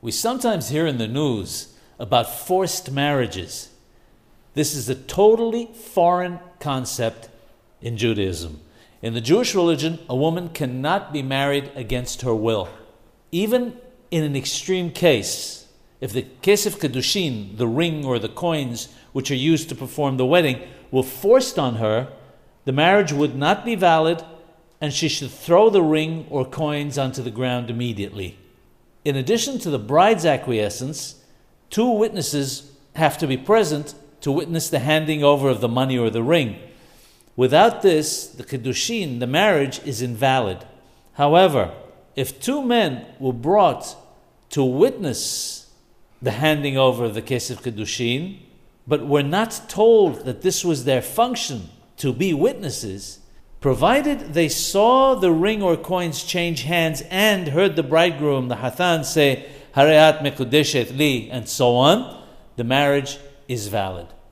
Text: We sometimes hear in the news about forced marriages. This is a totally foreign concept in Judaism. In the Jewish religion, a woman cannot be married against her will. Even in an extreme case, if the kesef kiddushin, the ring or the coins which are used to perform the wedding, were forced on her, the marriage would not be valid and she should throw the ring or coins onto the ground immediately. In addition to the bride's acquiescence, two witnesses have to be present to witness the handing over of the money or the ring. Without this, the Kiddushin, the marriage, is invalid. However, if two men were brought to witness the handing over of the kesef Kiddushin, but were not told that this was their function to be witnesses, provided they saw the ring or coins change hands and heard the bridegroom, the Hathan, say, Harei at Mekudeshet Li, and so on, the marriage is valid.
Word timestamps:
We 0.00 0.12
sometimes 0.12 0.68
hear 0.68 0.86
in 0.86 0.98
the 0.98 1.08
news 1.08 1.74
about 1.98 2.32
forced 2.32 2.92
marriages. 2.92 3.70
This 4.54 4.74
is 4.74 4.88
a 4.88 4.94
totally 4.94 5.66
foreign 5.74 6.38
concept 6.60 7.28
in 7.80 7.96
Judaism. 7.96 8.60
In 9.02 9.14
the 9.14 9.20
Jewish 9.20 9.56
religion, 9.56 9.98
a 10.08 10.14
woman 10.14 10.50
cannot 10.50 11.12
be 11.12 11.22
married 11.22 11.72
against 11.74 12.22
her 12.22 12.34
will. 12.34 12.68
Even 13.32 13.76
in 14.12 14.22
an 14.22 14.36
extreme 14.36 14.92
case, 14.92 15.66
if 16.00 16.12
the 16.12 16.26
kesef 16.42 16.78
kiddushin, 16.78 17.56
the 17.56 17.66
ring 17.66 18.04
or 18.04 18.20
the 18.20 18.28
coins 18.28 18.88
which 19.12 19.32
are 19.32 19.36
used 19.36 19.68
to 19.68 19.74
perform 19.74 20.16
the 20.16 20.26
wedding, 20.26 20.60
were 20.92 21.02
forced 21.02 21.58
on 21.58 21.76
her, 21.76 22.12
the 22.64 22.72
marriage 22.72 23.12
would 23.12 23.34
not 23.34 23.64
be 23.64 23.74
valid 23.74 24.24
and 24.80 24.92
she 24.92 25.08
should 25.08 25.30
throw 25.30 25.70
the 25.70 25.82
ring 25.82 26.26
or 26.30 26.44
coins 26.44 26.98
onto 26.98 27.20
the 27.20 27.32
ground 27.32 27.68
immediately. 27.68 28.38
In 29.04 29.16
addition 29.16 29.58
to 29.60 29.70
the 29.70 29.78
bride's 29.78 30.26
acquiescence, 30.26 31.22
two 31.70 31.90
witnesses 31.90 32.72
have 32.94 33.18
to 33.18 33.26
be 33.26 33.36
present 33.36 33.94
to 34.20 34.32
witness 34.32 34.68
the 34.68 34.80
handing 34.80 35.22
over 35.22 35.48
of 35.48 35.60
the 35.60 35.68
money 35.68 35.96
or 35.96 36.10
the 36.10 36.22
ring. 36.22 36.58
Without 37.36 37.82
this, 37.82 38.26
the 38.26 38.42
Kiddushin, 38.42 39.20
the 39.20 39.26
marriage, 39.26 39.80
is 39.84 40.02
invalid. 40.02 40.64
However, 41.12 41.72
if 42.16 42.40
two 42.40 42.62
men 42.62 43.06
were 43.20 43.32
brought 43.32 43.96
to 44.50 44.64
witness 44.64 45.72
the 46.20 46.32
handing 46.32 46.76
over 46.76 47.04
of 47.04 47.14
the 47.14 47.22
kesef 47.22 47.62
Kiddushin, 47.62 48.40
but 48.88 49.06
were 49.06 49.22
not 49.22 49.62
told 49.68 50.24
that 50.24 50.42
this 50.42 50.64
was 50.64 50.84
their 50.84 51.02
function 51.02 51.68
to 51.98 52.12
be 52.12 52.34
witnesses, 52.34 53.20
provided 53.60 54.34
they 54.34 54.48
saw 54.48 55.14
the 55.14 55.32
ring 55.32 55.62
or 55.62 55.76
coins 55.76 56.22
change 56.22 56.62
hands 56.62 57.02
and 57.10 57.48
heard 57.48 57.76
the 57.76 57.82
bridegroom, 57.82 58.48
the 58.48 58.56
Hathan, 58.56 59.04
say, 59.04 59.48
Harei 59.74 59.94
at 59.94 60.20
Mekudeshet 60.20 60.96
Li, 60.96 61.30
and 61.30 61.48
so 61.48 61.74
on, 61.76 62.22
the 62.56 62.64
marriage 62.64 63.18
is 63.48 63.68
valid. 63.68 64.06